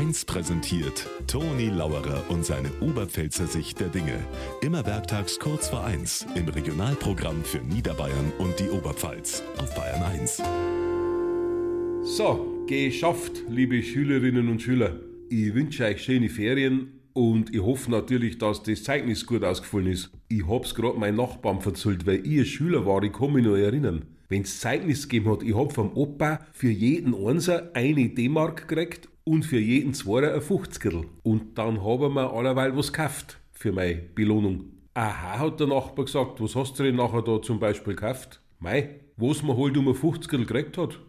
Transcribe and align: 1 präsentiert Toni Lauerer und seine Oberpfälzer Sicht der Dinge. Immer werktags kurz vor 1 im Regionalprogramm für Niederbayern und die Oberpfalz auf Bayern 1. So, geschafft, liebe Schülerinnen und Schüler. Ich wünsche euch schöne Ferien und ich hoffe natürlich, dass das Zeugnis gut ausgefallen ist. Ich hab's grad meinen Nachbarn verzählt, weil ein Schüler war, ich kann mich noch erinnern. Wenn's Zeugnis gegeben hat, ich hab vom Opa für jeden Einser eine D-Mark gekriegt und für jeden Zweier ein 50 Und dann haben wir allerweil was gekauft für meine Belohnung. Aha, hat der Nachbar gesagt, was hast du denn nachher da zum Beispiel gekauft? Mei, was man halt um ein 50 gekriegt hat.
1 0.00 0.24
präsentiert 0.24 1.06
Toni 1.26 1.68
Lauerer 1.68 2.24
und 2.30 2.42
seine 2.42 2.70
Oberpfälzer 2.80 3.46
Sicht 3.46 3.80
der 3.80 3.88
Dinge. 3.88 4.18
Immer 4.62 4.86
werktags 4.86 5.38
kurz 5.38 5.68
vor 5.68 5.84
1 5.84 6.26
im 6.36 6.48
Regionalprogramm 6.48 7.44
für 7.44 7.58
Niederbayern 7.58 8.32
und 8.38 8.58
die 8.58 8.70
Oberpfalz 8.70 9.42
auf 9.58 9.74
Bayern 9.74 10.02
1. 10.02 10.42
So, 12.02 12.64
geschafft, 12.66 13.42
liebe 13.50 13.82
Schülerinnen 13.82 14.48
und 14.48 14.62
Schüler. 14.62 14.98
Ich 15.28 15.52
wünsche 15.52 15.84
euch 15.84 16.02
schöne 16.02 16.30
Ferien 16.30 16.92
und 17.12 17.54
ich 17.54 17.60
hoffe 17.60 17.90
natürlich, 17.90 18.38
dass 18.38 18.62
das 18.62 18.82
Zeugnis 18.82 19.26
gut 19.26 19.44
ausgefallen 19.44 19.88
ist. 19.88 20.10
Ich 20.28 20.48
hab's 20.48 20.74
grad 20.74 20.96
meinen 20.96 21.18
Nachbarn 21.18 21.60
verzählt, 21.60 22.06
weil 22.06 22.24
ein 22.24 22.46
Schüler 22.46 22.86
war, 22.86 23.02
ich 23.02 23.12
kann 23.12 23.34
mich 23.34 23.44
noch 23.44 23.54
erinnern. 23.56 24.06
Wenn's 24.30 24.60
Zeugnis 24.60 25.10
gegeben 25.10 25.30
hat, 25.30 25.42
ich 25.42 25.54
hab 25.54 25.74
vom 25.74 25.92
Opa 25.94 26.40
für 26.54 26.70
jeden 26.70 27.14
Einser 27.14 27.72
eine 27.74 28.08
D-Mark 28.08 28.66
gekriegt 28.66 29.10
und 29.30 29.44
für 29.44 29.60
jeden 29.60 29.94
Zweier 29.94 30.34
ein 30.34 30.40
50 30.40 30.92
Und 31.22 31.56
dann 31.56 31.84
haben 31.84 32.14
wir 32.14 32.32
allerweil 32.32 32.76
was 32.76 32.92
gekauft 32.92 33.38
für 33.52 33.70
meine 33.70 33.94
Belohnung. 33.94 34.64
Aha, 34.94 35.38
hat 35.38 35.60
der 35.60 35.68
Nachbar 35.68 36.06
gesagt, 36.06 36.40
was 36.40 36.56
hast 36.56 36.76
du 36.78 36.82
denn 36.82 36.96
nachher 36.96 37.22
da 37.22 37.40
zum 37.40 37.60
Beispiel 37.60 37.94
gekauft? 37.94 38.40
Mei, 38.58 39.00
was 39.16 39.44
man 39.44 39.56
halt 39.56 39.76
um 39.76 39.86
ein 39.86 39.94
50 39.94 40.28
gekriegt 40.28 40.76
hat. 40.78 41.00